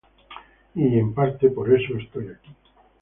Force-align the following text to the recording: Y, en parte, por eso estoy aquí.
Y, 0.73 0.97
en 0.97 1.13
parte, 1.13 1.51
por 1.51 1.71
eso 1.71 1.95
estoy 1.99 2.27
aquí. 2.29 2.55